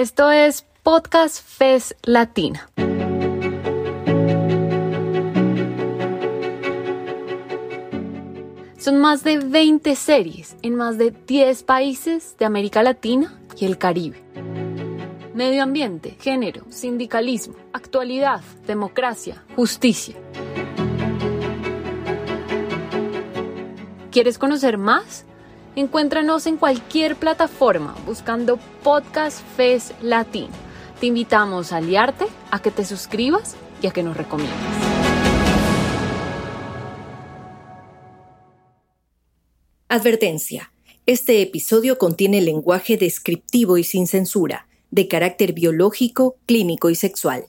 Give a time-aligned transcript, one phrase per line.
[0.00, 2.70] Esto es Podcast Fes Latina.
[8.78, 13.76] Son más de 20 series en más de 10 países de América Latina y el
[13.76, 14.22] Caribe.
[15.34, 20.14] Medio ambiente, género, sindicalismo, actualidad, democracia, justicia.
[24.12, 25.26] ¿Quieres conocer más?
[25.78, 30.48] Encuéntranos en cualquier plataforma buscando Podcast Fes Latino.
[30.98, 34.58] Te invitamos a aliarte, a que te suscribas y a que nos recomiendes.
[39.88, 40.72] Advertencia.
[41.06, 47.44] Este episodio contiene lenguaje descriptivo y sin censura, de carácter biológico, clínico y sexual.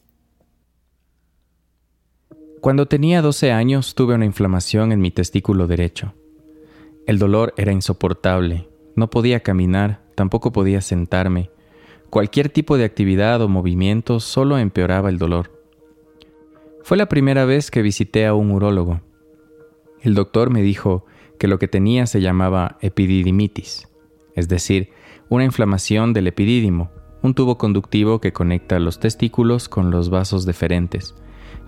[2.62, 6.14] Cuando tenía 12 años tuve una inflamación en mi testículo derecho.
[7.09, 8.70] El dolor era insoportable.
[8.95, 11.50] No podía caminar, tampoco podía sentarme.
[12.12, 15.59] Cualquier tipo de actividad o movimiento solo empeoraba el dolor.
[16.84, 19.02] Fue la primera vez que visité a un urólogo.
[20.03, 21.08] El doctor me dijo
[21.39, 23.88] que lo que tenía se llamaba epididimitis,
[24.36, 24.91] es decir,
[25.30, 26.91] una inflamación del epidídimo,
[27.23, 31.16] un tubo conductivo que conecta los testículos con los vasos deferentes,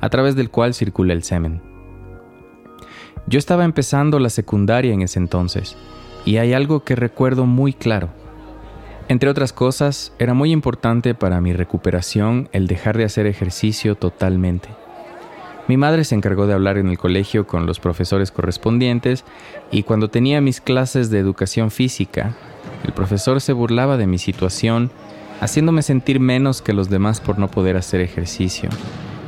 [0.01, 1.70] a través del cual circula el semen.
[3.27, 5.77] Yo estaba empezando la secundaria en ese entonces,
[6.25, 8.09] y hay algo que recuerdo muy claro.
[9.07, 14.69] Entre otras cosas, era muy importante para mi recuperación el dejar de hacer ejercicio totalmente.
[15.67, 19.23] Mi madre se encargó de hablar en el colegio con los profesores correspondientes
[19.69, 22.35] y cuando tenía mis clases de educación física,
[22.83, 24.91] el profesor se burlaba de mi situación,
[25.39, 28.69] haciéndome sentir menos que los demás por no poder hacer ejercicio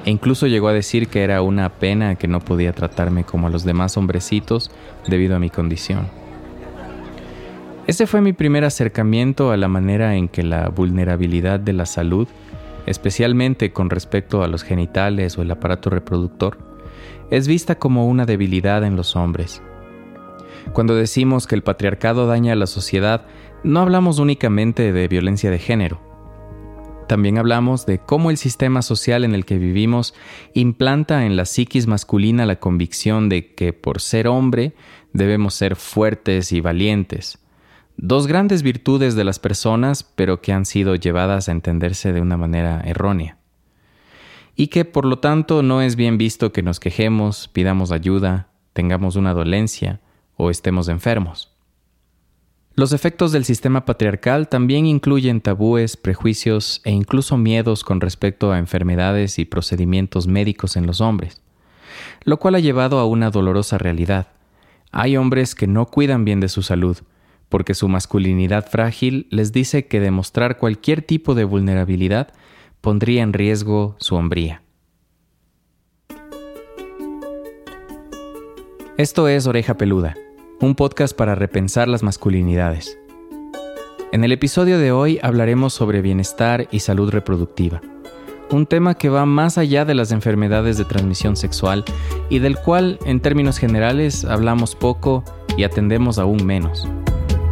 [0.06, 3.50] e incluso llegó a decir que era una pena que no podía tratarme como a
[3.50, 4.72] los demás hombrecitos
[5.08, 6.08] debido a mi condición.
[7.88, 12.28] Ese fue mi primer acercamiento a la manera en que la vulnerabilidad de la salud,
[12.86, 16.58] especialmente con respecto a los genitales o el aparato reproductor,
[17.30, 19.62] es vista como una debilidad en los hombres.
[20.72, 23.26] Cuando decimos que el patriarcado daña a la sociedad,
[23.64, 26.00] no hablamos únicamente de violencia de género,
[27.14, 30.16] también hablamos de cómo el sistema social en el que vivimos
[30.56, 34.74] implanta en la psiquis masculina la convicción de que por ser hombre
[35.12, 37.38] debemos ser fuertes y valientes.
[37.98, 42.36] Dos grandes virtudes de las personas, pero que han sido llevadas a entenderse de una
[42.36, 43.38] manera errónea.
[44.56, 49.18] Y que por lo tanto no es bien visto que nos quejemos, pidamos ayuda, tengamos
[49.18, 50.02] una dolencia
[50.36, 51.53] o estemos enfermos.
[52.76, 58.58] Los efectos del sistema patriarcal también incluyen tabúes, prejuicios e incluso miedos con respecto a
[58.58, 61.40] enfermedades y procedimientos médicos en los hombres,
[62.24, 64.30] lo cual ha llevado a una dolorosa realidad.
[64.92, 66.98] Hay hombres que no cuidan bien de su salud,
[67.48, 72.34] porque su masculinidad frágil les dice que demostrar cualquier tipo de vulnerabilidad
[72.82, 74.64] pondría en riesgo su hombría.
[78.98, 80.16] Esto es Oreja Peluda
[80.64, 82.98] un podcast para repensar las masculinidades.
[84.14, 87.82] En el episodio de hoy hablaremos sobre bienestar y salud reproductiva,
[88.50, 91.84] un tema que va más allá de las enfermedades de transmisión sexual
[92.30, 95.26] y del cual, en términos generales, hablamos poco
[95.58, 96.88] y atendemos aún menos,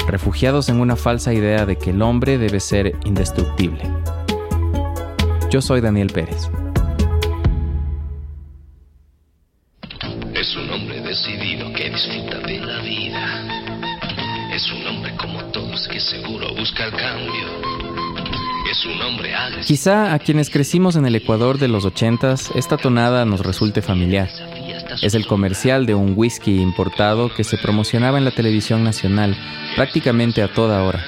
[0.07, 3.81] refugiados en una falsa idea de que el hombre debe ser indestructible.
[5.49, 6.49] Yo soy Daniel Pérez.
[11.21, 13.43] Decidido que disfruta de la vida.
[14.53, 17.47] Es un hombre como todos que seguro busca el cambio.
[18.71, 19.31] Es un hombre.
[19.63, 24.29] Quizá a quienes crecimos en el Ecuador de los ochentas, esta tonada nos resulte familiar.
[25.03, 29.37] Es el comercial de un whisky importado que se promocionaba en la televisión nacional
[29.75, 31.05] prácticamente a toda hora.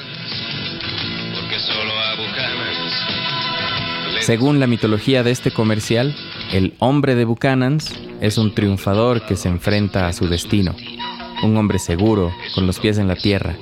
[4.20, 6.16] Según la mitología de este comercial,
[6.54, 10.76] el hombre de Buchanans es un triunfador que se enfrenta a su destino,
[11.42, 13.56] un hombre seguro, con los pies en la tierra,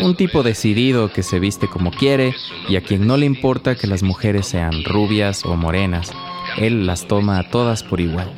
[0.00, 2.32] un tipo decidido que se viste como quiere
[2.68, 6.12] y a quien no le importa que las mujeres sean rubias o morenas,
[6.56, 8.32] él las toma a todas por igual.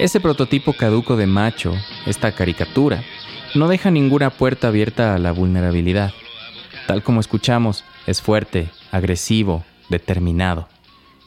[0.00, 1.72] Ese prototipo caduco de macho,
[2.04, 3.04] esta caricatura,
[3.54, 6.12] no deja ninguna puerta abierta a la vulnerabilidad.
[6.88, 10.68] Tal como escuchamos, es fuerte, agresivo, determinado.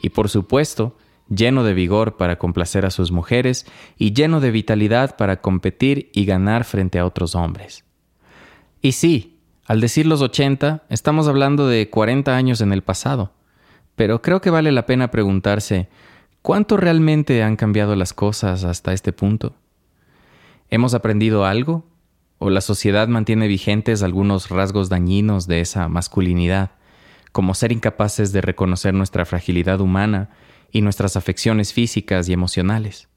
[0.02, 0.96] Y por supuesto,
[1.28, 3.66] lleno de vigor para complacer a sus mujeres
[3.96, 7.84] y lleno de vitalidad para competir y ganar frente a otros hombres.
[8.82, 13.32] Y sí, al decir los 80, estamos hablando de 40 años en el pasado.
[13.94, 15.88] Pero creo que vale la pena preguntarse,
[16.42, 19.54] ¿cuánto realmente han cambiado las cosas hasta este punto?
[20.70, 21.84] ¿Hemos aprendido algo?
[22.38, 26.70] ¿O la sociedad mantiene vigentes algunos rasgos dañinos de esa masculinidad,
[27.32, 30.30] como ser incapaces de reconocer nuestra fragilidad humana
[30.70, 33.08] y nuestras afecciones físicas y emocionales.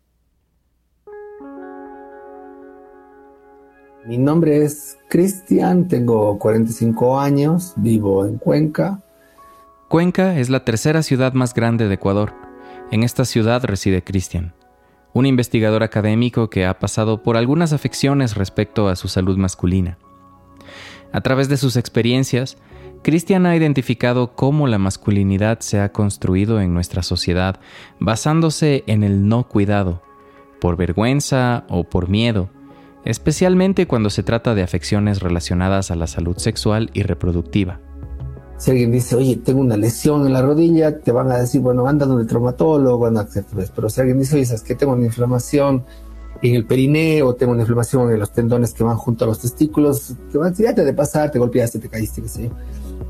[4.06, 9.02] Mi nombre es Cristian, tengo 45 años, vivo en Cuenca.
[9.88, 12.34] Cuenca es la tercera ciudad más grande de Ecuador.
[12.92, 14.54] En esta ciudad reside Cristian,
[15.14, 19.98] un investigador académico que ha pasado por algunas afecciones respecto a su salud masculina.
[21.14, 22.58] A través de sus experiencias,
[23.04, 27.60] Cristian ha identificado cómo la masculinidad se ha construido en nuestra sociedad
[28.00, 30.02] basándose en el no cuidado,
[30.62, 32.50] por vergüenza o por miedo,
[33.04, 37.82] especialmente cuando se trata de afecciones relacionadas a la salud sexual y reproductiva.
[38.58, 41.86] Si alguien dice, oye, tengo una lesión en la rodilla, te van a decir, bueno,
[41.86, 43.28] anda donde el traumatólogo, anda
[43.76, 45.84] Pero si alguien dice, oye, ¿sabes que Tengo una inflamación
[46.42, 50.14] en el perineo, tengo una inflamación en los tendones que van junto a los testículos,
[50.32, 52.50] te van a decir, te de pasar, te golpeaste, te caíste, qué sé yo.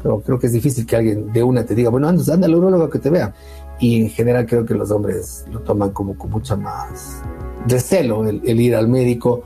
[0.02, 2.56] Pero creo que es difícil que alguien de una te diga, bueno, anda, anda al
[2.56, 3.34] urologo que te vea.
[3.80, 7.22] Y en general creo que los hombres lo toman como con mucha más
[7.68, 9.44] recelo el, el ir al médico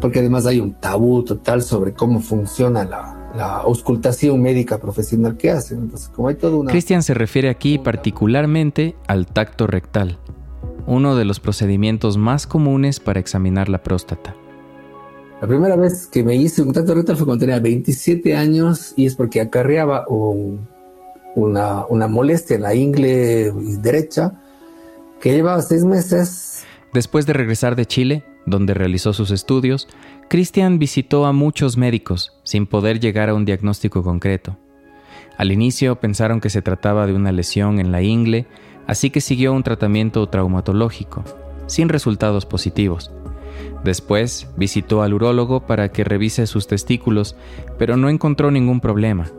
[0.00, 5.50] porque además hay un tabú total sobre cómo funciona la, la auscultación médica profesional que
[5.50, 5.90] hacen.
[6.66, 10.18] Cristian se refiere aquí particularmente al tacto rectal,
[10.86, 14.34] uno de los procedimientos más comunes para examinar la próstata.
[15.40, 19.14] La primera vez que me hice un rectal fue cuando tenía 27 años y es
[19.14, 23.50] porque acarreaba una, una molestia en la ingle
[23.80, 24.34] derecha
[25.18, 26.64] que llevaba seis meses.
[26.92, 29.88] Después de regresar de Chile, donde realizó sus estudios,
[30.28, 34.58] Christian visitó a muchos médicos sin poder llegar a un diagnóstico concreto.
[35.38, 38.46] Al inicio pensaron que se trataba de una lesión en la ingle,
[38.86, 41.24] así que siguió un tratamiento traumatológico,
[41.66, 43.10] sin resultados positivos.
[43.84, 47.36] Después visitó al urólogo para que revise sus testículos,
[47.78, 49.30] pero no encontró ningún problema,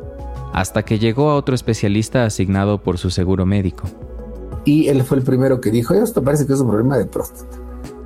[0.54, 3.84] hasta que llegó a otro especialista asignado por su seguro médico.
[4.66, 7.58] Y él fue el primero que dijo, esto parece que es un problema de próstata.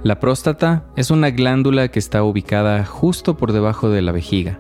[0.04, 4.60] La próstata es una glándula que está ubicada justo por debajo de la vejiga.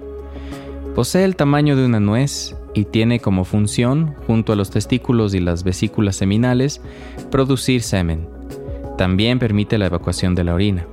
[0.95, 5.39] Posee el tamaño de una nuez y tiene como función, junto a los testículos y
[5.39, 6.81] las vesículas seminales,
[7.31, 8.27] producir semen.
[8.97, 10.87] También permite la evacuación de la orina.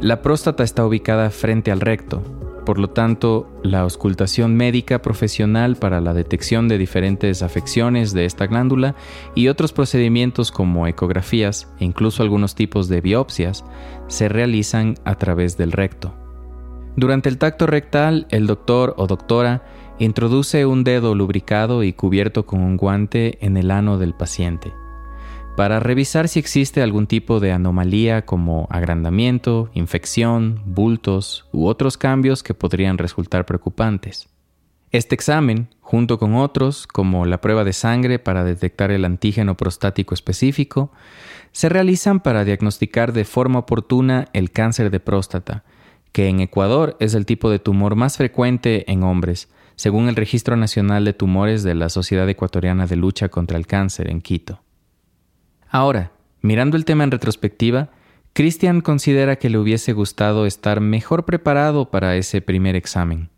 [0.00, 2.22] La próstata está ubicada frente al recto,
[2.66, 8.48] por lo tanto, la auscultación médica profesional para la detección de diferentes afecciones de esta
[8.48, 8.96] glándula
[9.36, 13.64] y otros procedimientos como ecografías e incluso algunos tipos de biopsias
[14.08, 16.12] se realizan a través del recto.
[16.96, 19.62] Durante el tacto rectal, el doctor o doctora
[20.00, 24.72] introduce un dedo lubricado y cubierto con un guante en el ano del paciente
[25.56, 32.42] para revisar si existe algún tipo de anomalía como agrandamiento, infección, bultos u otros cambios
[32.42, 34.28] que podrían resultar preocupantes.
[34.92, 40.12] Este examen, junto con otros, como la prueba de sangre para detectar el antígeno prostático
[40.12, 40.92] específico,
[41.52, 45.64] se realizan para diagnosticar de forma oportuna el cáncer de próstata,
[46.12, 50.56] que en Ecuador es el tipo de tumor más frecuente en hombres, según el Registro
[50.56, 54.65] Nacional de Tumores de la Sociedad Ecuatoriana de Lucha contra el Cáncer en Quito.
[55.68, 57.90] Ahora, mirando el tema en retrospectiva,
[58.32, 63.30] Christian considera que le hubiese gustado estar mejor preparado para ese primer examen.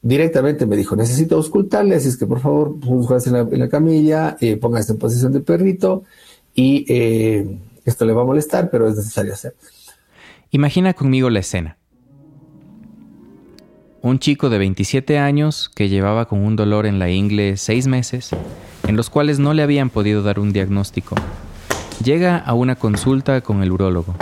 [0.00, 4.56] Directamente me dijo, necesito auscultarle, así es que por favor, póngase en la, camilla, eh,
[4.56, 6.04] póngase en posición de perrito
[6.54, 9.54] y eh, esto le va a molestar, pero es necesario hacer.
[10.50, 11.76] Imagina conmigo la escena.
[14.00, 18.30] Un chico de 27 años que llevaba con un dolor en la ingle seis meses
[18.88, 21.14] en los cuales no le habían podido dar un diagnóstico.
[22.02, 24.14] Llega a una consulta con el urólogo,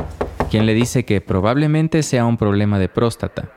[0.50, 3.50] quien le dice que probablemente sea un problema de próstata,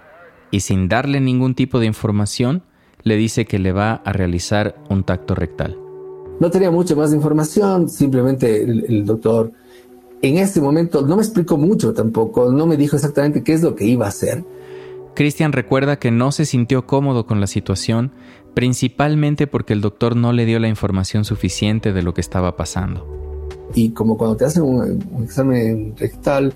[0.52, 2.64] y sin darle ningún tipo de información,
[3.04, 5.78] le dice que le va a realizar un tacto rectal.
[6.40, 9.52] No tenía mucha más información, simplemente el, doctor
[10.22, 13.76] en este momento no me explicó mucho tampoco, no me dijo exactamente qué es lo
[13.76, 14.44] que iba a hacer.
[15.16, 18.12] Christian recuerda que no se sintió cómodo con la situación
[18.60, 23.08] principalmente porque el doctor no le dio la información suficiente de lo que estaba pasando.
[23.74, 26.54] Y como cuando te hacen un, examen rectal,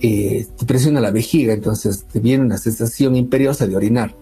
[0.00, 4.16] eh, te presiona la vejiga, entonces te viene una sensación imperiosa de orinar.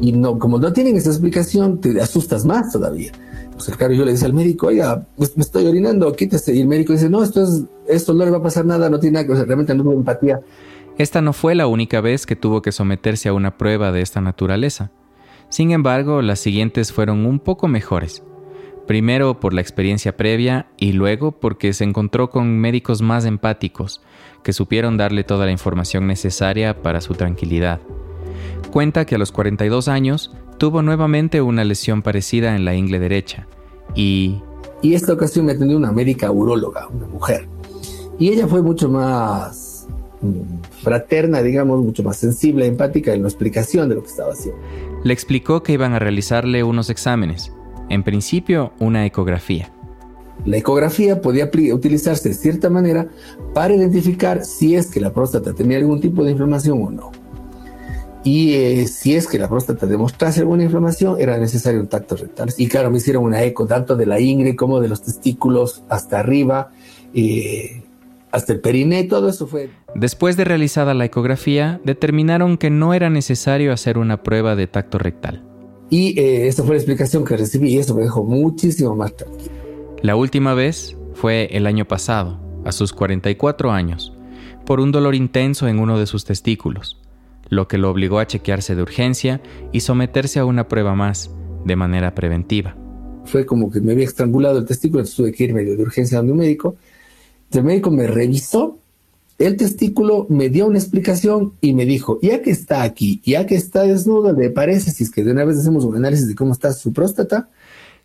[0.00, 3.10] Y no, como no tienen esa explicación, te asustas más todavía.
[3.54, 6.54] Pues el caro yo le dice al médico, oiga, pues me estoy orinando, quítese.
[6.54, 9.00] Y el médico dice, no, esto, es, esto no le va a pasar nada, no
[9.00, 10.40] tiene nada que ver, realmente no hubo empatía.
[10.98, 14.20] Esta no fue la única vez que tuvo que someterse a una prueba de esta
[14.20, 14.92] naturaleza.
[15.52, 18.22] Sin embargo, las siguientes fueron un poco mejores.
[18.86, 24.00] Primero por la experiencia previa y luego porque se encontró con médicos más empáticos,
[24.42, 27.80] que supieron darle toda la información necesaria para su tranquilidad.
[28.72, 33.46] Cuenta que a los 42 años tuvo nuevamente una lesión parecida en la ingle derecha
[33.94, 34.40] y...
[34.80, 37.46] Y esta ocasión me atendió una médica uróloga, una mujer.
[38.18, 39.86] Y ella fue mucho más
[40.22, 44.58] mm, fraterna, digamos, mucho más sensible, empática en la explicación de lo que estaba haciendo.
[45.04, 47.52] Le explicó que iban a realizarle unos exámenes,
[47.88, 49.72] en principio una ecografía.
[50.44, 53.08] La ecografía podía utilizarse de cierta manera
[53.54, 57.10] para identificar si es que la próstata tenía algún tipo de inflamación o no.
[58.24, 62.52] Y eh, si es que la próstata demostrase alguna inflamación, era necesario un tacto rectal.
[62.56, 66.20] Y claro, me hicieron una eco tanto de la ingle como de los testículos hasta
[66.20, 66.70] arriba,
[67.14, 67.81] eh,
[68.32, 69.70] hasta el periné, todo eso fue.
[69.94, 74.98] Después de realizada la ecografía, determinaron que no era necesario hacer una prueba de tacto
[74.98, 75.44] rectal.
[75.90, 79.50] Y eh, esa fue la explicación que recibí y eso me dejó muchísimo más tranquilo.
[80.00, 84.12] La última vez fue el año pasado, a sus 44 años,
[84.64, 87.00] por un dolor intenso en uno de sus testículos,
[87.50, 91.30] lo que lo obligó a chequearse de urgencia y someterse a una prueba más,
[91.66, 92.76] de manera preventiva.
[93.24, 96.22] Fue como que me había estrangulado el testículo, entonces tuve que irme de urgencia a
[96.22, 96.76] un médico.
[97.52, 98.78] El médico me revisó
[99.38, 103.56] el testículo, me dio una explicación y me dijo, ya que está aquí, ya que
[103.56, 106.52] está desnudo, ¿le parece si es que de una vez hacemos un análisis de cómo
[106.52, 107.48] está su próstata?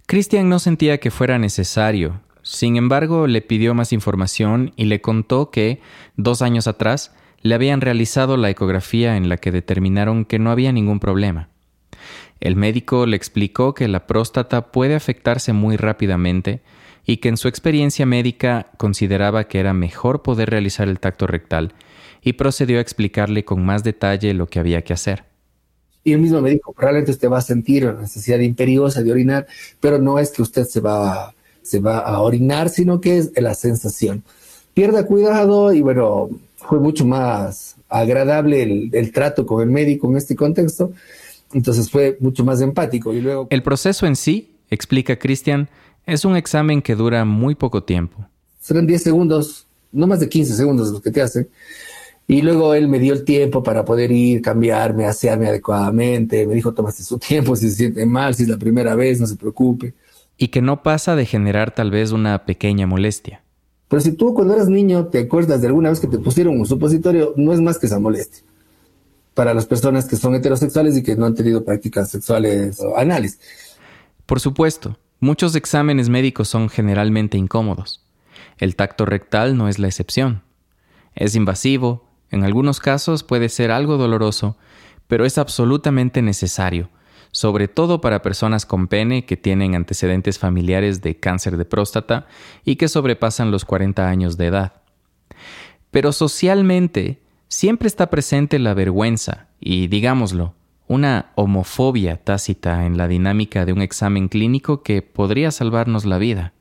[0.08, 2.22] Christian no sentía que fuera necesario.
[2.42, 5.82] Sin embargo, le pidió más información y le contó que,
[6.16, 7.12] dos años atrás,
[7.42, 11.50] le habían realizado la ecografía en la que determinaron que no había ningún problema.
[12.40, 16.62] El médico le explicó que la próstata puede afectarse muy rápidamente
[17.06, 21.74] y que en su experiencia médica consideraba que era mejor poder realizar el tacto rectal
[22.22, 25.24] y procedió a explicarle con más detalle lo que había que hacer.
[26.04, 29.48] Y él mismo me dijo, probablemente usted va a sentir la necesidad imperiosa de orinar,
[29.80, 34.24] pero no es que usted se va, a orinar, sino que es la sensación.
[34.74, 40.18] Pierda cuidado y bueno, fue mucho más agradable el, el trato con el médico en
[40.18, 40.94] este contexto,
[41.54, 43.14] entonces fue mucho más empático.
[43.14, 43.48] Y luego...
[43.50, 45.70] El proceso en sí, explica Cristian,
[46.06, 48.28] es un examen que dura muy poco tiempo.
[48.60, 51.50] Serán 10 segundos, no más de 15 segundos lo que te hacen.
[52.30, 56.46] Y luego él me dio el tiempo para poder ir, cambiarme, asearme adecuadamente.
[56.46, 59.28] Me dijo, tómate su tiempo, si se siente mal, si es la primera vez, no
[59.28, 59.94] se preocupe.
[60.38, 63.42] Y que no pasa de generar tal vez una pequeña molestia.
[63.88, 66.66] Pero si tú cuando eras niño te acuerdas de alguna vez que te pusieron un
[66.66, 68.44] supositorio, no es más que esa molestia.
[69.38, 73.40] Para las personas que son heterosexuales y que no han tenido prácticas sexuales o anales.
[74.26, 78.04] Por supuesto, muchos exámenes médicos son generalmente incómodos.
[78.58, 80.42] El tacto rectal no es la excepción.
[81.14, 84.58] Es invasivo, en algunos casos puede ser algo doloroso,
[85.08, 86.90] pero es absolutamente necesario,
[87.30, 92.26] sobre todo para personas con pene que tienen antecedentes familiares de cáncer de próstata
[92.66, 94.82] y que sobrepasan los 40 años de edad.
[95.92, 100.54] Pero socialmente siempre está presente la vergüenza y, digámoslo,
[100.88, 106.54] una homofobia tácita en la dinámica de un examen clínico que podría salvarnos la vida.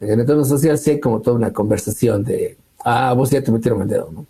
[0.00, 3.52] En el entorno social sí hay como toda una conversación de, ah, vos ya te
[3.52, 4.26] metieron el dedo, ¿no?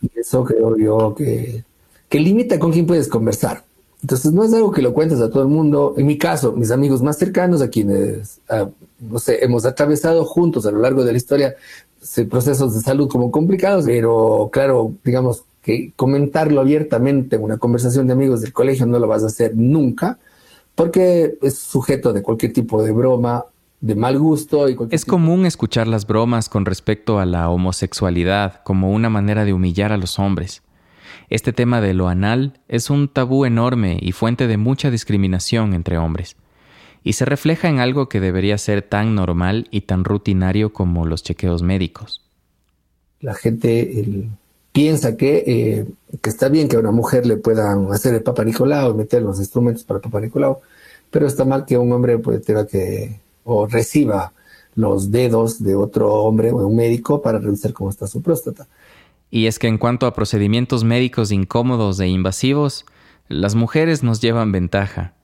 [0.00, 1.64] Y eso creo yo que,
[2.08, 3.64] que limita con quién puedes conversar.
[4.02, 5.94] Entonces no es algo que lo cuentes a todo el mundo.
[5.96, 8.68] En mi caso, mis amigos más cercanos, a quienes, ah,
[9.00, 11.54] no sé, hemos atravesado juntos a lo largo de la historia
[12.28, 18.14] procesos de salud como complicados, pero claro, digamos que comentarlo abiertamente en una conversación de
[18.14, 20.18] amigos del colegio no lo vas a hacer nunca,
[20.74, 23.44] porque es sujeto de cualquier tipo de broma
[23.80, 24.68] de mal gusto.
[24.68, 29.52] Y es común escuchar las bromas con respecto a la homosexualidad como una manera de
[29.52, 30.62] humillar a los hombres.
[31.28, 35.98] Este tema de lo anal es un tabú enorme y fuente de mucha discriminación entre
[35.98, 36.36] hombres,
[37.04, 41.22] y se refleja en algo que debería ser tan normal y tan rutinario como los
[41.22, 42.22] chequeos médicos.
[43.20, 44.28] La gente
[44.72, 45.86] piensa que, eh,
[46.20, 49.38] que, está bien que a una mujer le puedan hacer el Papa Nicolau, meter los
[49.38, 50.58] instrumentos para el Papa Nicolau,
[51.10, 54.32] pero está mal que un hombre pues, tenga que o reciba
[54.74, 58.66] los dedos de otro hombre o un médico para revisar cómo está su próstata.
[59.30, 62.86] Y es que en cuanto a procedimientos médicos incómodos e invasivos,
[63.28, 65.14] las mujeres nos llevan ventaja.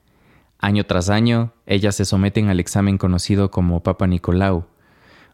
[0.58, 4.66] Año tras año, ellas se someten al examen conocido como Papa Nicolau,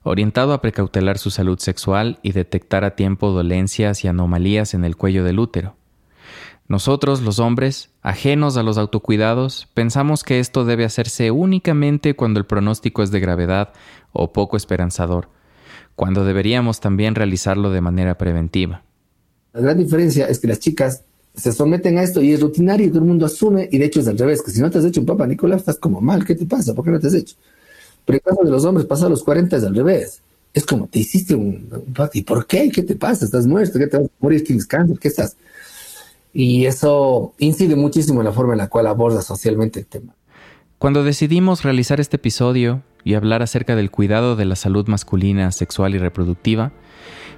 [0.02, 4.97] orientado a precautelar su salud sexual y detectar a tiempo dolencias y anomalías en el
[4.97, 5.76] cuello del útero.
[6.69, 12.47] Nosotros, los hombres, ajenos a los autocuidados, pensamos que esto debe hacerse únicamente cuando el
[12.47, 13.73] pronóstico es de gravedad
[14.12, 15.28] o poco esperanzador,
[15.95, 18.83] cuando deberíamos también realizarlo de manera preventiva.
[19.54, 22.90] La gran diferencia es que las chicas se someten a esto y es rutinario y
[22.90, 24.84] todo el mundo asume, y de hecho es al revés, que si no te has
[24.84, 26.74] hecho un papá Nicolás, estás como mal, ¿qué te pasa?
[26.74, 27.34] ¿Por qué no te has hecho?
[28.04, 30.20] Pero el caso de los hombres pasados los 40 es al revés.
[30.52, 31.68] Es como, te hiciste un,
[32.12, 32.70] ¿y por qué?
[32.70, 33.24] ¿Qué te pasa?
[33.24, 33.78] ¿Estás muerto?
[33.78, 34.44] ¿Qué te vas a morir?
[34.44, 34.98] ¿Tienes cáncer?
[35.00, 35.36] ¿Qué estás?
[36.32, 40.14] Y eso incide muchísimo en la forma en la cual aborda socialmente el tema.
[40.78, 45.94] Cuando decidimos realizar este episodio y hablar acerca del cuidado de la salud masculina, sexual
[45.94, 46.72] y reproductiva,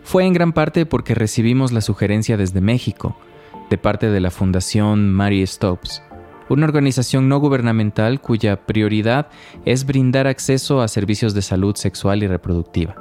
[0.03, 3.17] fue en gran parte porque recibimos la sugerencia desde México,
[3.71, 6.03] de parte de la Fundación Mary Stopes,
[6.49, 9.29] una organización no gubernamental cuya prioridad
[9.65, 12.95] es brindar acceso a servicios de salud sexual y reproductiva.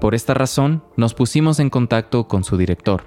[0.00, 3.02] Por esta razón, nos pusimos en contacto con su director.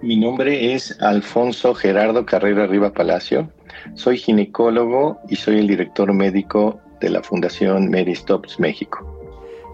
[0.00, 3.50] Mi nombre es Alfonso Gerardo Carrera Riva Palacio.
[3.94, 9.06] Soy ginecólogo y soy el director médico de la Fundación Mary Stops México.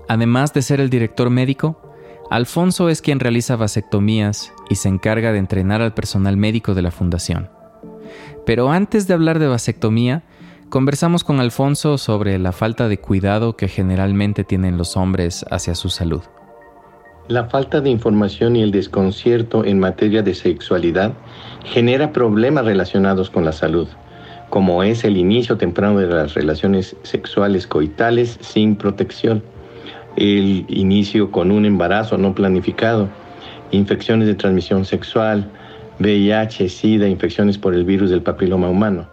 [0.08, 1.87] Además de ser el director médico,
[2.30, 6.90] Alfonso es quien realiza vasectomías y se encarga de entrenar al personal médico de la
[6.90, 7.48] fundación.
[8.44, 10.24] Pero antes de hablar de vasectomía,
[10.68, 15.88] conversamos con Alfonso sobre la falta de cuidado que generalmente tienen los hombres hacia su
[15.88, 16.20] salud.
[17.28, 21.14] La falta de información y el desconcierto en materia de sexualidad
[21.64, 23.88] genera problemas relacionados con la salud,
[24.50, 29.42] como es el inicio temprano de las relaciones sexuales coitales sin protección,
[30.16, 33.08] el inicio con un embarazo no planificado,
[33.70, 35.50] infecciones de transmisión sexual,
[36.00, 39.08] VIH, SIDA, infecciones por el virus del papiloma humano.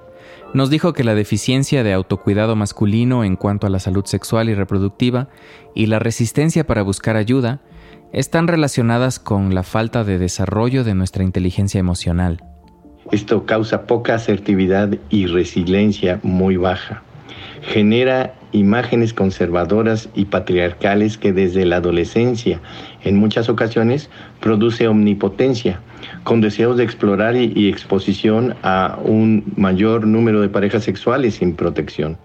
[0.54, 4.56] Nos dijo que la deficiencia de autocuidado masculino en cuanto a la salud sexual y
[4.56, 5.28] reproductiva
[5.74, 7.62] y la resistencia para buscar ayuda
[8.14, 12.42] están relacionadas con la falta de desarrollo de nuestra inteligencia emocional.
[13.12, 17.04] Esto causa poca asertividad y resiliencia muy baja.
[17.62, 22.62] Genera imágenes conservadoras y patriarcales que desde la adolescencia
[23.03, 24.09] en muchas ocasiones
[24.39, 25.81] produce omnipotencia,
[26.24, 32.17] con deseos de explorar y, exposición a un mayor número de parejas sexuales sin protección.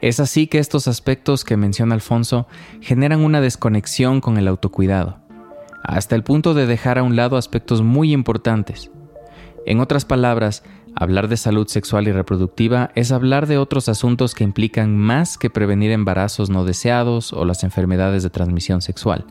[0.00, 2.46] Es así que estos aspectos que menciona Alfonso
[2.80, 5.18] generan una desconexión con el autocuidado,
[5.82, 8.90] hasta el punto de dejar a un lado aspectos muy importantes.
[9.64, 10.64] En otras palabras,
[10.94, 15.50] hablar de salud sexual y reproductiva es hablar de otros asuntos que implican más que
[15.50, 19.26] prevenir embarazos no deseados o las enfermedades de transmisión sexual.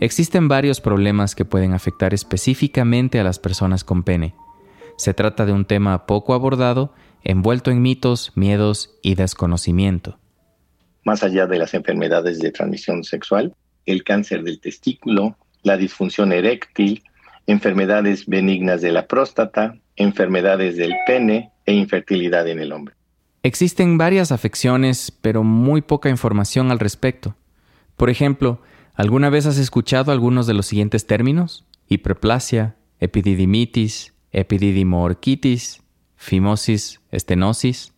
[0.00, 4.34] Existen varios problemas que pueden afectar específicamente a las personas con pene.
[4.96, 10.18] Se trata de un tema poco abordado, envuelto en mitos, miedos y desconocimiento.
[11.04, 13.54] Más allá de las enfermedades de transmisión sexual,
[13.86, 17.02] el cáncer del testículo, la disfunción eréctil,
[17.46, 22.94] enfermedades benignas de la próstata, enfermedades del pene e infertilidad en el hombre.
[23.42, 27.34] Existen varias afecciones, pero muy poca información al respecto.
[27.96, 28.60] Por ejemplo,
[28.94, 31.64] ¿Alguna vez has escuchado algunos de los siguientes términos?
[31.88, 35.82] Hiperplasia, epididimitis, epididimoorquitis,
[36.14, 37.94] fimosis, estenosis.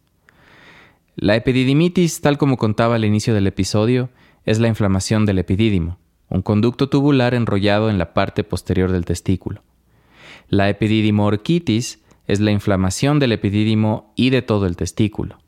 [1.16, 4.10] La epididimitis, tal como contaba al inicio del episodio,
[4.44, 9.62] es la inflamación del epidídimo, un conducto tubular enrollado en la parte posterior del testículo.
[10.48, 15.38] La epididimoorquitis es la inflamación del epidídimo y de todo el testículo.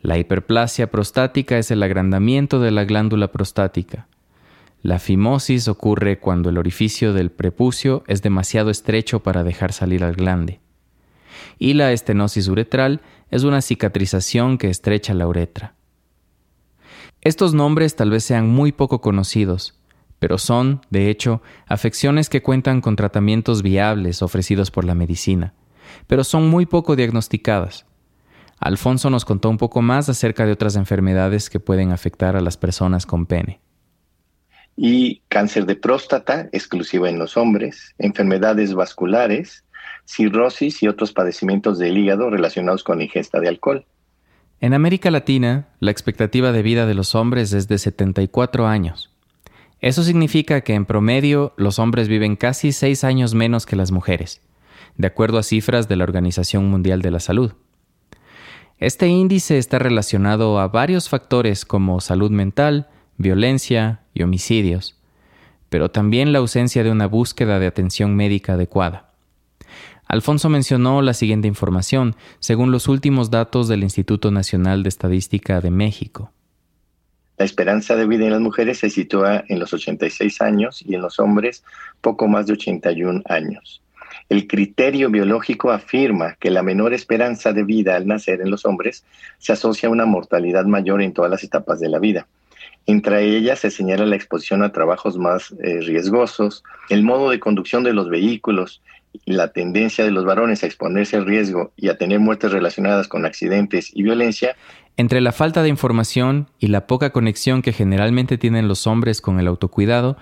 [0.00, 4.08] La hiperplasia prostática es el agrandamiento de la glándula prostática.
[4.82, 10.14] La fimosis ocurre cuando el orificio del prepucio es demasiado estrecho para dejar salir al
[10.14, 10.60] glande.
[11.58, 15.74] Y la estenosis uretral es una cicatrización que estrecha la uretra.
[17.20, 19.78] Estos nombres tal vez sean muy poco conocidos,
[20.22, 25.52] pero son, de hecho, afecciones que cuentan con tratamientos viables ofrecidos por la medicina,
[26.06, 27.86] pero son muy poco diagnosticadas.
[28.60, 32.56] Alfonso nos contó un poco más acerca de otras enfermedades que pueden afectar a las
[32.56, 33.60] personas con pene
[34.76, 39.64] y cáncer de próstata exclusiva en los hombres, enfermedades vasculares,
[40.04, 43.84] cirrosis y otros padecimientos del hígado relacionados con la ingesta de alcohol.
[44.60, 49.11] En América Latina, la expectativa de vida de los hombres es de 74 años.
[49.82, 54.40] Eso significa que en promedio los hombres viven casi 6 años menos que las mujeres,
[54.96, 57.52] de acuerdo a cifras de la Organización Mundial de la Salud.
[58.78, 64.96] Este índice está relacionado a varios factores como salud mental, violencia y homicidios,
[65.68, 69.10] pero también la ausencia de una búsqueda de atención médica adecuada.
[70.06, 75.72] Alfonso mencionó la siguiente información, según los últimos datos del Instituto Nacional de Estadística de
[75.72, 76.30] México.
[77.38, 81.02] La esperanza de vida en las mujeres se sitúa en los 86 años y en
[81.02, 81.64] los hombres
[82.00, 83.82] poco más de 81 años.
[84.28, 89.04] El criterio biológico afirma que la menor esperanza de vida al nacer en los hombres
[89.38, 92.26] se asocia a una mortalidad mayor en todas las etapas de la vida.
[92.86, 97.84] Entre ellas se señala la exposición a trabajos más eh, riesgosos, el modo de conducción
[97.84, 98.82] de los vehículos,
[99.24, 103.24] la tendencia de los varones a exponerse al riesgo y a tener muertes relacionadas con
[103.24, 104.56] accidentes y violencia.
[104.96, 109.40] Entre la falta de información y la poca conexión que generalmente tienen los hombres con
[109.40, 110.18] el autocuidado,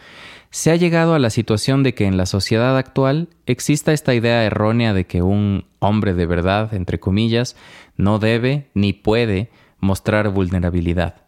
[0.51, 4.45] se ha llegado a la situación de que en la sociedad actual exista esta idea
[4.45, 7.57] errónea de que un hombre de verdad, entre comillas,
[7.97, 11.23] no debe ni puede mostrar vulnerabilidad.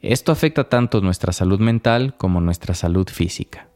[0.00, 3.68] Esto afecta tanto nuestra salud mental como nuestra salud física.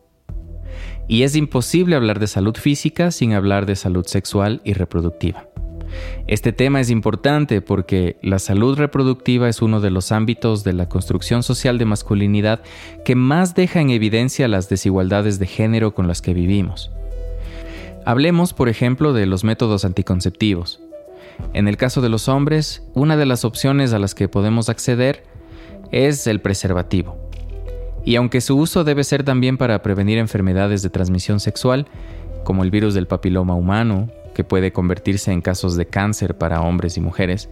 [1.06, 5.48] Y es imposible hablar de salud física sin hablar de salud sexual y reproductiva.
[6.26, 10.88] Este tema es importante porque la salud reproductiva es uno de los ámbitos de la
[10.88, 12.60] construcción social de masculinidad
[13.04, 16.90] que más deja en evidencia las desigualdades de género con las que vivimos.
[18.04, 20.80] Hablemos, por ejemplo, de los métodos anticonceptivos.
[21.52, 25.24] En el caso de los hombres, una de las opciones a las que podemos acceder
[25.90, 27.16] es el preservativo.
[28.04, 31.86] Y aunque su uso debe ser también para prevenir enfermedades de transmisión sexual,
[32.44, 36.96] como el virus del papiloma humano, que puede convertirse en casos de cáncer para hombres
[36.96, 37.48] y mujeres,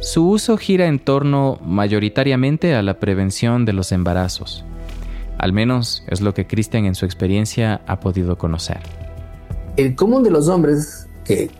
[0.00, 4.64] su uso gira en torno mayoritariamente a la prevención de los embarazos.
[5.38, 8.80] Al menos es lo que Christian en su experiencia ha podido conocer.
[9.76, 11.50] El común de los hombres que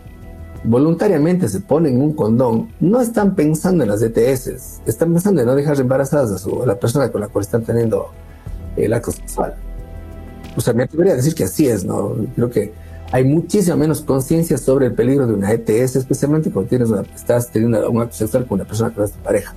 [0.63, 5.55] voluntariamente se ponen un condón no están pensando en las ETS, están pensando en no
[5.55, 8.11] dejar embarazadas a, la persona con la cual están teniendo
[8.75, 9.55] el acto sexual.
[10.55, 12.15] O sea, me atrevería a decir que así es, ¿no?
[12.35, 12.73] Creo que
[13.15, 17.89] hay muchísima menos conciencia sobre el peligro de una ETS, especialmente cuando tienes estás teniendo
[17.89, 19.53] un acto sexual con una persona que no es tu pareja.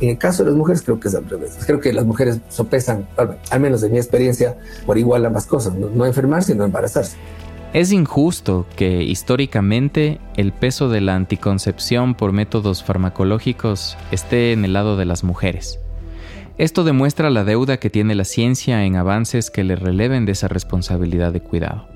[0.00, 1.58] En el caso de las mujeres creo que es al revés.
[1.66, 3.06] Creo que las mujeres sopesan,
[3.50, 4.56] al menos en mi experiencia,
[4.86, 7.18] por igual ambas cosas, no, no enfermarse, sino embarazarse.
[7.74, 14.72] Es injusto que históricamente el peso de la anticoncepción por métodos farmacológicos esté en el
[14.72, 15.80] lado de las mujeres.
[16.56, 20.48] Esto demuestra la deuda que tiene la ciencia en avances que le releven de esa
[20.48, 21.95] responsabilidad de cuidado.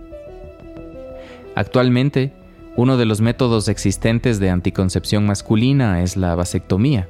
[1.55, 2.33] Actualmente,
[2.77, 7.09] uno de los métodos existentes de anticoncepción masculina es la vasectomía,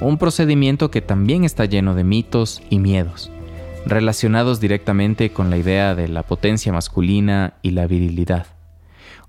[0.00, 3.30] un procedimiento que también está lleno de mitos y miedos,
[3.84, 8.46] relacionados directamente con la idea de la potencia masculina y la virilidad,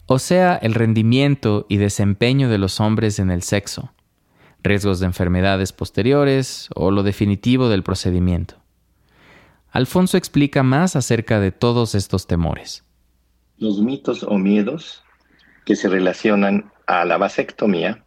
[0.06, 3.92] o sea, el rendimiento y desempeño de los hombres en el sexo,
[4.62, 8.56] riesgos de enfermedades posteriores o lo definitivo del procedimiento.
[9.72, 12.84] Alfonso explica más acerca de todos estos temores
[13.60, 15.04] los mitos o miedos
[15.66, 18.04] que se relacionan a la vasectomía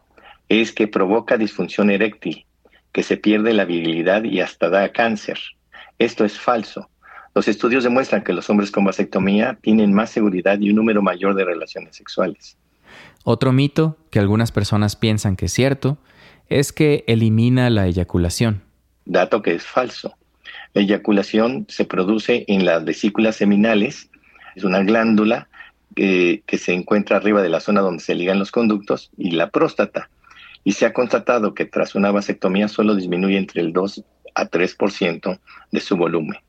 [0.49, 2.45] es que provoca disfunción eréctil,
[2.91, 5.39] que se pierde la virilidad y hasta da cáncer.
[5.99, 6.89] Esto es falso.
[7.35, 11.35] Los estudios demuestran que los hombres con vasectomía tienen más seguridad y un número mayor
[11.35, 12.57] de relaciones sexuales.
[13.23, 15.97] Otro mito que algunas personas piensan que es cierto
[16.49, 18.61] es que elimina la eyaculación.
[19.05, 20.15] Dato que es falso.
[20.73, 24.09] La eyaculación se produce en las vesículas seminales
[24.55, 25.47] es una glándula
[25.95, 30.09] que, se encuentra arriba de la zona donde se ligan los conductos y la próstata.
[30.63, 34.03] Y se ha constatado que tras una vasectomía solo disminuye entre el 2
[34.35, 35.39] a 3%
[35.71, 36.39] de su volumen.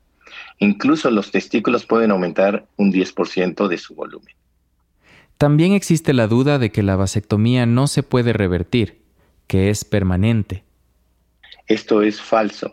[0.59, 4.35] Incluso los testículos pueden aumentar un 10% de su volumen.
[5.37, 9.03] También existe la duda de que la vasectomía no se puede revertir,
[9.49, 10.63] que es permanente.
[11.67, 12.71] Esto es falso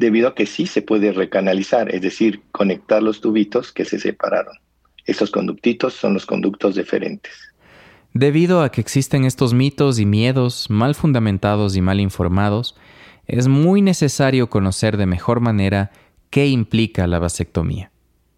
[0.00, 4.56] debido a que sí se puede recanalizar, es decir, conectar los tubitos que se separaron.
[5.04, 7.52] Estos conductitos son los conductos deferentes.
[8.14, 12.76] Debido a que existen estos mitos y miedos mal fundamentados y mal informados,
[13.26, 15.90] es muy necesario conocer de mejor manera
[16.30, 17.92] qué implica la vasectomía.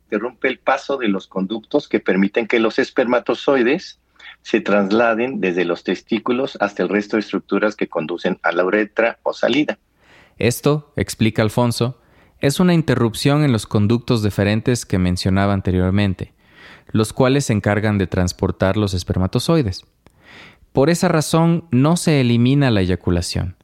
[0.07, 4.01] Interrumpe el paso de los conductos que permiten que los espermatozoides
[4.43, 9.21] se trasladen desde los testículos hasta el resto de estructuras que conducen a la uretra
[9.23, 9.79] o salida.
[10.39, 12.01] Esto, explica Alfonso,
[12.41, 16.33] es una interrupción en los conductos deferentes que mencionaba anteriormente,
[16.89, 19.85] los cuales se encargan de transportar los espermatozoides.
[20.73, 23.57] Por esa razón no se elimina la eyaculación.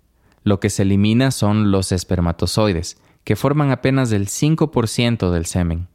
[0.45, 5.89] Lo que se elimina son los espermatozoides, que forman apenas el 5% del semen.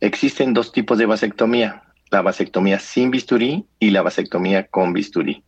[0.00, 5.42] Existen dos tipos de vasectomía, la vasectomía sin bisturí y la vasectomía con bisturí.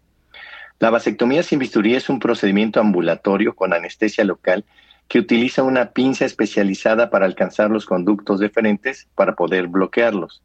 [0.83, 4.65] La vasectomía sin bisturí es un procedimiento ambulatorio con anestesia local
[5.07, 10.43] que utiliza una pinza especializada para alcanzar los conductos deferentes para poder bloquearlos.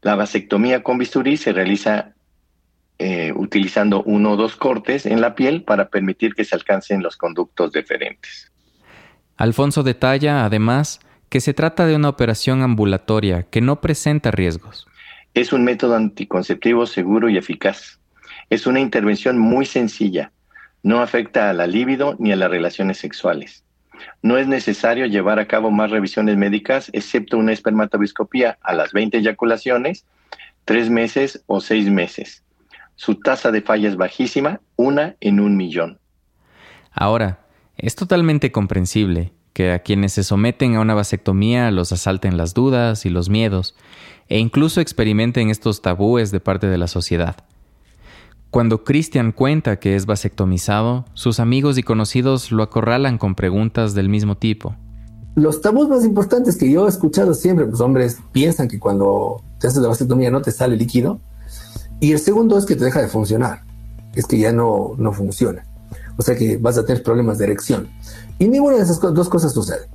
[0.00, 2.14] La vasectomía con bisturí se realiza
[2.98, 7.18] eh, utilizando uno o dos cortes en la piel para permitir que se alcancen los
[7.18, 8.50] conductos deferentes.
[9.36, 14.86] Alfonso detalla, además, que se trata de una operación ambulatoria que no presenta riesgos.
[15.34, 17.98] Es un método anticonceptivo seguro y eficaz.
[18.52, 20.30] Es una intervención muy sencilla.
[20.82, 23.64] No afecta a la libido ni a las relaciones sexuales.
[24.20, 29.16] No es necesario llevar a cabo más revisiones médicas, excepto una espermatobiscopía a las 20
[29.16, 30.04] eyaculaciones,
[30.66, 32.42] tres meses o seis meses.
[32.94, 35.98] su tasa de falla es bajísima, una en un millón.
[36.90, 37.46] Ahora,
[37.78, 43.06] es totalmente comprensible que a quienes se someten a una vasectomía los asalten las dudas
[43.06, 43.74] y los miedos,
[44.28, 47.46] e incluso experimenten estos tabúes de parte de la sociedad.
[48.52, 54.10] Cuando Christian cuenta que es vasectomizado, sus amigos y conocidos lo acorralan con preguntas del
[54.10, 54.76] mismo tipo.
[55.34, 59.68] Los tabús más importantes que yo he escuchado siempre, pues hombres piensan que cuando te
[59.68, 61.18] haces la vasectomía no te sale líquido.
[61.98, 63.62] Y el segundo es que te deja de funcionar,
[64.14, 65.64] es que ya no, no funciona.
[66.18, 67.88] O sea que vas a tener problemas de erección.
[68.38, 69.88] Y ninguna de esas dos cosas sucede.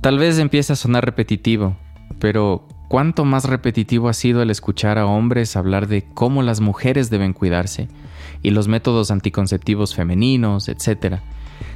[0.00, 1.76] Tal vez empiece a sonar repetitivo,
[2.20, 7.10] pero ¿cuánto más repetitivo ha sido el escuchar a hombres hablar de cómo las mujeres
[7.10, 7.88] deben cuidarse
[8.42, 11.22] y los métodos anticonceptivos femeninos, etcétera,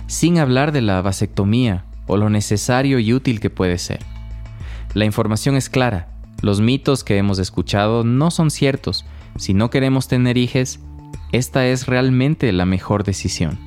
[0.07, 4.01] sin hablar de la vasectomía o lo necesario y útil que puede ser?
[4.95, 6.09] La información es clara.
[6.43, 9.05] Los mitos que hemos escuchado no son ciertos.
[9.37, 10.81] Si no queremos tener hijos,
[11.31, 13.59] esta es realmente la mejor decisión.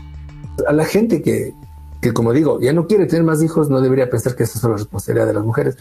[0.68, 1.54] A la gente que,
[2.02, 4.64] que, como digo, ya no quiere tener más hijos, no debería pensar que eso es
[4.64, 5.78] la responsabilidad de las mujeres.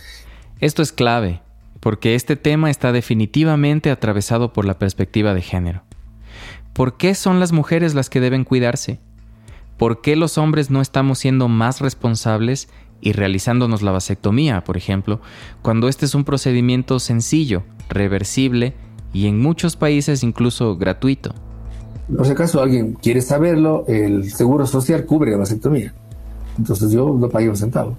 [0.60, 1.42] Esto es clave,
[1.84, 5.82] porque este tema está definitivamente atravesado por la perspectiva de género.
[6.72, 9.00] ¿Por qué son las mujeres las que deben cuidarse?
[9.76, 12.70] ¿Por qué los hombres no estamos siendo más responsables
[13.02, 15.20] y realizándonos la vasectomía, por ejemplo,
[15.60, 18.72] cuando este es un procedimiento sencillo, reversible
[19.12, 21.34] y en muchos países incluso gratuito?
[22.08, 25.92] No si acaso alguien quiere saberlo, el Seguro Social cubre la vasectomía.
[26.56, 27.94] Entonces yo no pagué un centavo.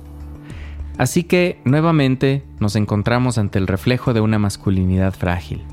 [0.97, 5.63] Así que, nuevamente, nos encontramos ante el reflejo de una masculinidad frágil,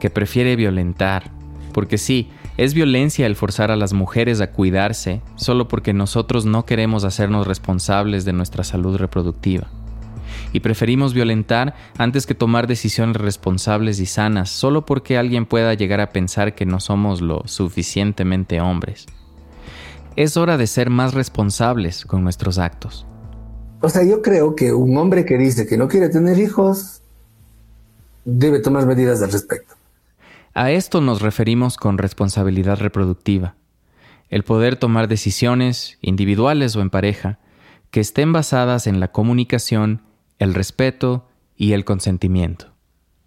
[0.00, 1.30] que prefiere violentar,
[1.72, 6.64] porque sí, es violencia el forzar a las mujeres a cuidarse solo porque nosotros no
[6.64, 9.68] queremos hacernos responsables de nuestra salud reproductiva
[10.52, 16.00] y preferimos violentar antes que tomar decisiones responsables y sanas solo porque alguien pueda llegar
[16.00, 19.06] a pensar que no somos lo suficientemente hombres.
[20.16, 23.07] Es hora de ser más responsables con nuestros actos.
[23.80, 27.00] O sea, yo creo que un hombre que dice que no quiere tener hijos
[28.24, 29.74] debe tomar medidas al respecto.
[30.52, 33.54] A esto nos referimos con responsabilidad reproductiva,
[34.30, 37.38] el poder tomar decisiones, individuales o en pareja,
[37.90, 40.02] que estén basadas en la comunicación
[40.38, 41.24] el respeto
[41.56, 42.66] y el consentimiento.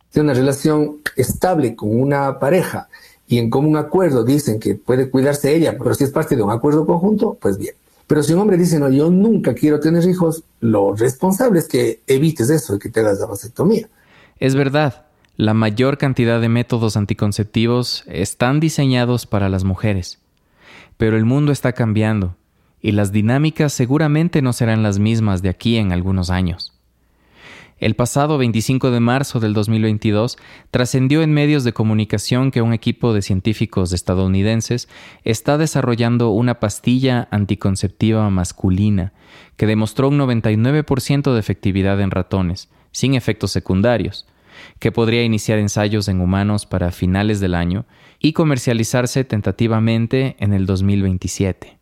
[0.09, 2.89] Si una relación estable con una pareja
[3.27, 6.51] y en común acuerdo dicen que puede cuidarse ella, pero si es parte de un
[6.51, 7.75] acuerdo conjunto, pues bien.
[8.11, 12.01] Pero si un hombre dice, no, yo nunca quiero tener hijos, lo responsable es que
[12.07, 13.87] evites eso y que te hagas la vasectomía.
[14.37, 15.05] Es verdad,
[15.37, 20.19] la mayor cantidad de métodos anticonceptivos están diseñados para las mujeres.
[20.97, 22.35] Pero el mundo está cambiando
[22.81, 26.73] y las dinámicas seguramente no serán las mismas de aquí en algunos años.
[27.81, 30.37] El pasado 25 de marzo del 2022
[30.69, 34.87] trascendió en medios de comunicación que un equipo de científicos estadounidenses
[35.23, 39.13] está desarrollando una pastilla anticonceptiva masculina
[39.57, 44.27] que demostró un 99% de efectividad en ratones, sin efectos secundarios,
[44.77, 47.87] que podría iniciar ensayos en humanos para finales del año
[48.19, 51.80] y comercializarse tentativamente en el 2027.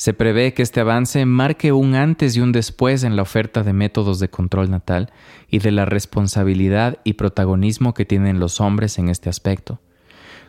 [0.00, 3.74] Se prevé que este avance marque un antes y un después en la oferta de
[3.74, 5.12] métodos de control natal
[5.50, 9.78] y de la responsabilidad y protagonismo que tienen los hombres en este aspecto,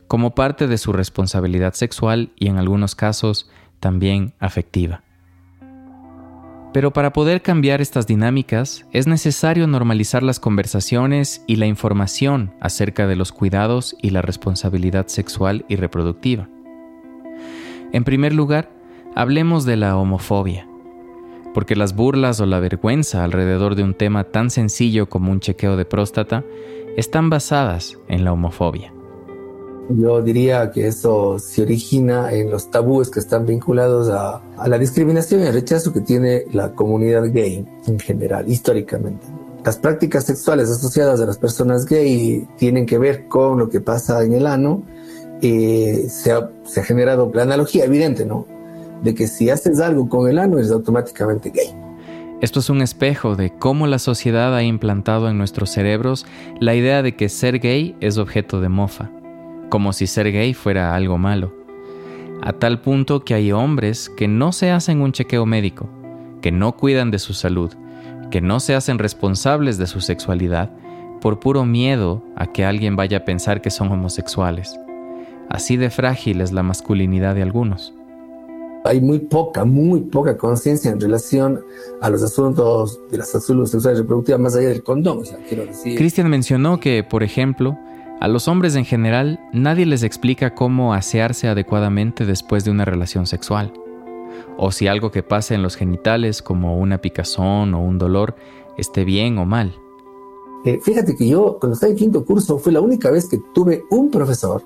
[0.07, 3.49] como parte de su responsabilidad sexual y en algunos casos
[3.81, 5.03] también afectiva.
[6.71, 13.05] Pero para poder cambiar estas dinámicas es necesario normalizar las conversaciones y la información acerca
[13.05, 16.47] de los cuidados y la responsabilidad sexual y reproductiva.
[17.91, 18.79] En primer lugar,
[19.13, 20.69] Hablemos de la homofobia,
[21.53, 25.75] porque las burlas o la vergüenza alrededor de un tema tan sencillo como un chequeo
[25.75, 26.45] de próstata
[26.95, 28.93] están basadas en la homofobia.
[29.89, 35.41] Yo diría que eso se origina en los tabúes que están vinculados a, la discriminación
[35.41, 39.27] y el rechazo que tiene la comunidad gay en general, históricamente.
[39.65, 44.23] Las prácticas sexuales asociadas a las personas gay tienen que ver con lo que pasa
[44.23, 44.83] en el ano.
[45.41, 48.60] Eh, se, ha, se ha generado la analogía evidente, ¿no?
[49.01, 51.75] De que si haces algo con el ano es automáticamente gay.
[52.41, 56.25] Esto es un espejo de cómo la sociedad ha implantado en nuestros cerebros
[56.59, 59.11] la idea de que ser gay es objeto de mofa,
[59.69, 61.53] como si ser gay fuera algo malo,
[62.41, 65.87] a tal punto que hay hombres que no se hacen un chequeo médico,
[66.41, 67.71] que no cuidan de su salud,
[68.31, 70.71] que no se hacen responsables de su sexualidad,
[71.21, 74.75] por puro miedo a que alguien vaya a pensar que son homosexuales.
[75.47, 77.93] Así de frágil es la masculinidad de algunos
[78.83, 81.63] hay muy poca, muy poca conciencia en relación
[82.01, 85.23] a los asuntos de la salud sexual y reproductiva más allá del condón.
[85.83, 87.77] Cristian mencionó que, por ejemplo,
[88.21, 93.25] A los hombres en general nadie les explica cómo asearse adecuadamente después de una relación
[93.25, 93.73] sexual,
[94.57, 98.35] o si algo que pasa en los genitales como una picazón o un dolor
[98.77, 99.73] esté bien o mal.
[100.65, 103.85] Eh, fíjate que yo cuando estaba en quinto curso fue la única vez que tuve
[103.89, 104.61] un profesor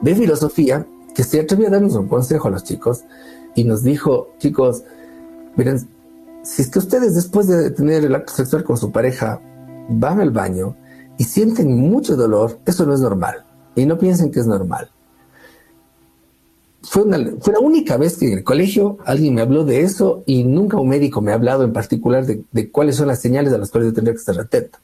[0.00, 3.04] de filosofía que se atrevió a darnos un consejo a los chicos
[3.54, 4.82] y nos dijo, chicos,
[5.56, 5.86] miren,
[6.42, 9.40] si es que ustedes después de tener el acto sexual con su pareja
[9.88, 10.76] van al baño
[11.18, 13.44] y sienten mucho dolor, eso no es normal.
[13.74, 14.90] Y no piensen que es normal.
[16.82, 17.04] Fue,
[17.40, 20.78] fue la única vez que en el colegio alguien me habló de eso y nunca
[20.78, 23.70] un médico me ha hablado en particular de, de cuáles son las señales a las
[23.70, 24.78] cuales yo tendría que estar atento.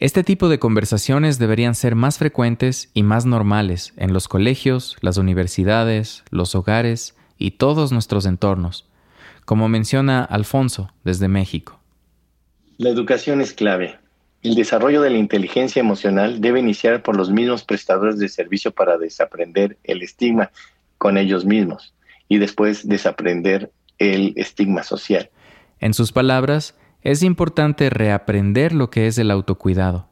[0.00, 5.18] Este tipo de conversaciones deberían ser más frecuentes y más normales en los colegios, las
[5.18, 8.88] universidades, los hogares y todos nuestros entornos,
[9.44, 11.80] como menciona Alfonso desde México.
[12.78, 13.98] La educación es clave.
[14.42, 18.96] El desarrollo de la inteligencia emocional debe iniciar por los mismos prestadores de servicio para
[18.96, 20.50] desaprender el estigma
[20.96, 21.92] con ellos mismos
[22.26, 25.28] y después desaprender el estigma social.
[25.78, 30.06] En sus palabras, es importante reaprender lo que es el autocuidado,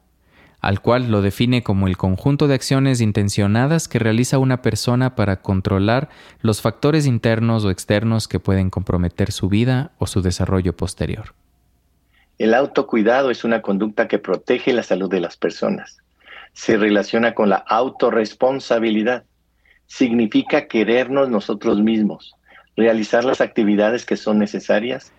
[0.59, 5.41] al cual lo define como el conjunto de acciones intencionadas que realiza una persona para
[5.41, 6.09] controlar
[6.41, 11.35] los factores internos o externos que pueden comprometer su vida o su desarrollo posterior.
[12.39, 15.97] El autocuidado es una conducta que protege la salud de las personas.
[16.53, 19.25] Se relaciona con la autorresponsabilidad.
[19.85, 22.33] Significa querernos nosotros mismos,
[22.75, 25.11] realizar las actividades que son necesarias.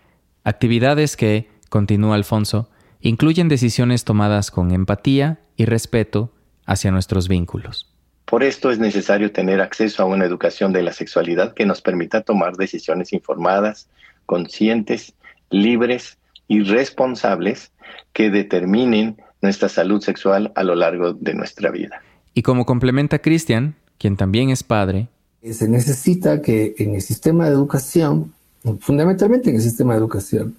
[0.44, 2.68] Actividades que, continúa Alfonso,
[3.00, 6.30] incluyen decisiones tomadas con empatía y respeto
[6.66, 7.90] hacia nuestros vínculos.
[8.26, 12.20] Por esto es necesario tener acceso a una educación de la sexualidad que nos permita
[12.20, 13.88] tomar decisiones informadas,
[14.26, 15.14] conscientes,
[15.48, 17.72] libres y responsables
[18.12, 22.02] que determinen nuestra salud sexual a lo largo de nuestra vida.
[22.34, 25.08] Y como complementa Cristian, quien también es padre,
[25.42, 28.34] se necesita que en el sistema de educación,
[28.80, 30.54] fundamentalmente en el sistema de educación,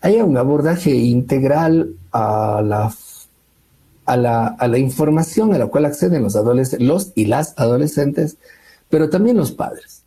[0.00, 2.90] haya un abordaje integral a la,
[4.78, 6.36] información a la cual acceden los,
[6.78, 8.38] los y las adolescentes,
[8.88, 10.04] pero también los padres.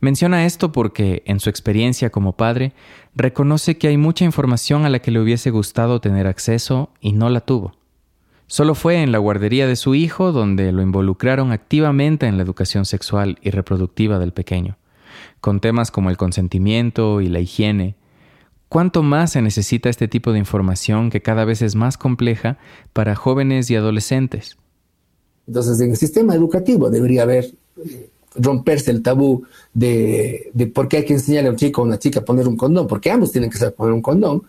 [0.00, 2.72] Menciona esto porque, en su experiencia como padre,
[3.14, 7.30] reconoce que hay mucha información a la que le hubiese gustado tener acceso y no
[7.30, 7.74] la tuvo.
[8.46, 12.84] Solo fue en la guardería de su hijo donde lo involucraron activamente en la educación
[12.84, 14.76] sexual y reproductiva del pequeño,
[15.40, 17.94] con temas como el consentimiento y la higiene,
[18.74, 22.58] ¿Cuánto más se necesita este tipo de información que cada vez es más compleja
[22.92, 24.58] para jóvenes y adolescentes?
[25.46, 30.96] Entonces, en el sistema educativo debería haber, eh, romperse el tabú de, de, por qué
[30.96, 33.12] hay que enseñarle a un chico o a una chica a poner un condón, porque
[33.12, 34.42] ambos tienen que saber poner un condón.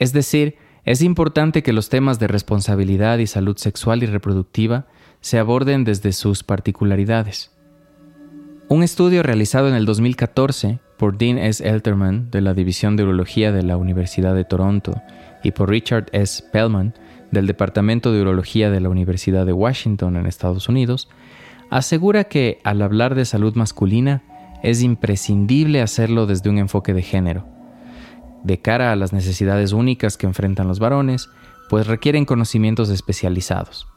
[0.00, 4.88] Es decir, es importante que los temas de responsabilidad y salud sexual y reproductiva
[5.20, 7.52] se aborden desde sus particularidades.
[8.72, 11.68] Un estudio realizado en el 2014 por Dean S.
[11.68, 14.94] Elterman de la División de Urología de la Universidad de Toronto
[15.42, 16.44] y por Richard S.
[16.52, 16.94] Pellman
[17.32, 21.08] del Departamento de Urología de la Universidad de Washington en Estados Unidos,
[21.68, 24.22] asegura que al hablar de salud masculina
[24.62, 27.48] es imprescindible hacerlo desde un enfoque de género,
[28.44, 31.28] de cara a las necesidades únicas que enfrentan los varones,
[31.68, 33.88] pues requieren conocimientos especializados.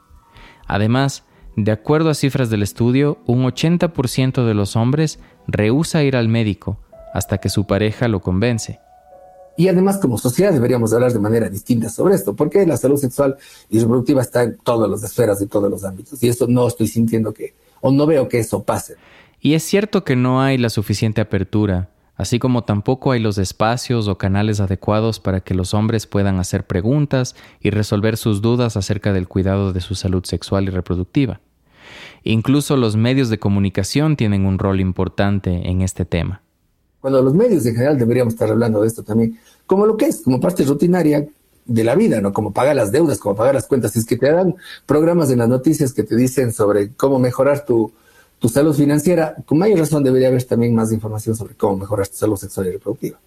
[0.65, 1.25] Además,
[1.55, 6.79] de acuerdo a cifras del estudio, un 80% de los hombres rehúsa ir al médico
[7.13, 8.79] hasta que su pareja lo convence.
[9.55, 13.37] Y además como sociedad deberíamos hablar de manera distinta sobre esto, porque la salud sexual
[13.69, 16.21] y reproductiva está en todas las esferas y todos los ámbitos.
[16.23, 18.95] Y eso no estoy sintiendo que, o no veo que eso pase.
[19.39, 24.07] Y es cierto que no hay la suficiente apertura, así como tampoco hay los espacios
[24.07, 29.13] o canales adecuados para que los hombres puedan hacer preguntas y resolver sus dudas acerca
[29.13, 31.41] del cuidado de su salud sexual y reproductiva.
[32.23, 36.43] Incluso los medios de comunicación tienen un rol importante en este tema
[37.03, 40.21] cuando los medios en general deberíamos estar hablando de esto también, como lo que es,
[40.21, 41.27] como parte rutinaria
[41.65, 42.31] de la vida, ¿no?
[42.31, 43.97] Como pagar las deudas, como pagar las cuentas.
[43.97, 47.91] es que te dan programas en las noticias que te dicen sobre cómo mejorar tu,
[48.43, 52.17] tu salud financiera, con mayor razón debería haber también más información sobre cómo mejorar tu
[52.17, 53.17] salud sexual y reproductiva.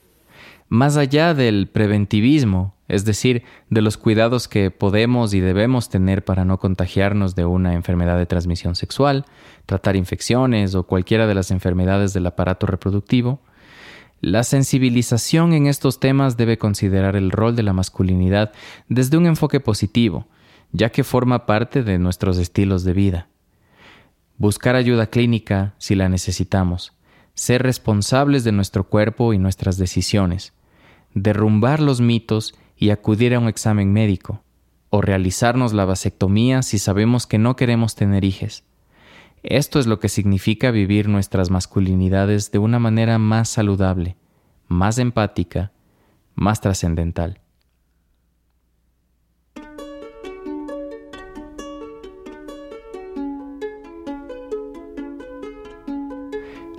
[0.69, 6.45] Más allá del preventivismo, es decir, de los cuidados que podemos y debemos tener para
[6.45, 9.25] no contagiarnos de una enfermedad de transmisión sexual,
[9.65, 13.41] tratar infecciones o cualquiera de las enfermedades del aparato reproductivo,
[14.21, 18.53] la sensibilización en estos temas debe considerar el rol de la masculinidad
[18.91, 20.27] desde un enfoque positivo,
[20.73, 23.29] ya que forma parte de nuestros estilos de vida.
[24.39, 26.93] Buscar ayuda clínica si la necesitamos,
[27.35, 30.53] ser responsables de nuestro cuerpo y nuestras decisiones,
[31.15, 34.43] derrumbar los mitos y acudir a un examen médico,
[34.91, 38.65] o realizarnos la vasectomía si sabemos que no queremos tener hijos.
[39.43, 44.17] Esto es lo que significa vivir nuestras masculinidades de una manera más saludable,
[44.69, 45.73] más empática,
[46.35, 47.41] más trascendental.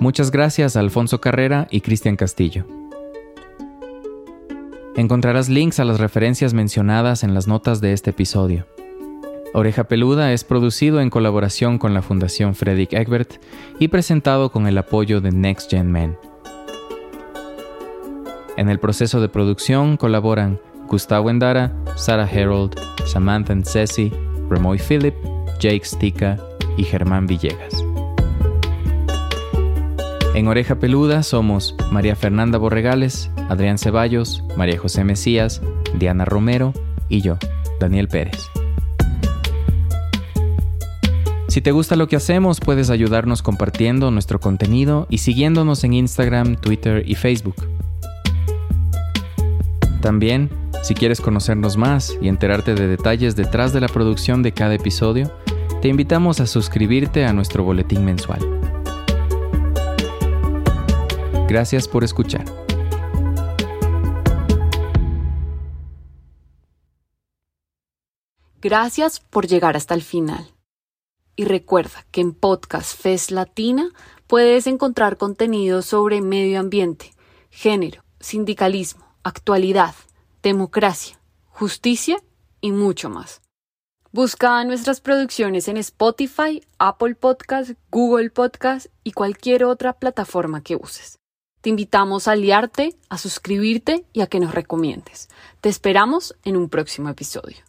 [0.07, 2.63] Muchas gracias a Alfonso Carrera y Cristian Castillo.
[4.95, 8.65] Encontrarás links a las referencias mencionadas en las notas de este episodio.
[9.53, 13.33] Oreja Peluda es producido en colaboración con la Fundación Frederick Egbert
[13.79, 16.17] y presentado con el apoyo de Next Gen Men.
[18.55, 24.09] En el proceso de producción colaboran Gustavo Endara, Sarah Herold, Samantha Ceci,
[24.49, 25.15] Remoy Philip,
[25.59, 26.37] Jake Stika
[26.77, 27.83] y Germán Villegas.
[30.37, 35.63] En Oreja Peluda somos María Fernanda Borregales, Adrián Ceballos, María José Mesías,
[35.97, 36.73] Diana Romero
[37.09, 37.39] y yo,
[37.79, 38.47] Daniel Pérez.
[41.47, 46.55] Si te gusta lo que hacemos, puedes ayudarnos compartiendo nuestro contenido y siguiéndonos en Instagram,
[46.57, 47.55] Twitter y Facebook.
[50.03, 50.51] También,
[50.83, 55.35] si quieres conocernos más y enterarte de detalles detrás de la producción de cada episodio,
[55.81, 58.66] te invitamos a suscribirte a nuestro boletín mensual.
[61.47, 62.43] Gracias por escuchar.
[68.59, 70.45] Gracias por llegar hasta el final.
[71.37, 73.91] Y recuerda que en Podcast Fest Latina
[74.27, 77.13] puedes encontrar contenido sobre medio ambiente,
[77.49, 79.95] género, sindicalismo, actualidad,
[80.43, 82.17] democracia, justicia
[82.59, 83.41] y mucho más.
[84.11, 91.19] Busca nuestras producciones en Spotify, Apple Podcast, Google Podcast y cualquier otra plataforma que uses.
[91.61, 95.29] Te invitamos a aliarte, a suscribirte y a que nos recomiendes.
[95.61, 97.66] Te esperamos en un próximo episodio.